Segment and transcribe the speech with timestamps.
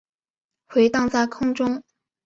[0.65, 1.83] 回荡在空中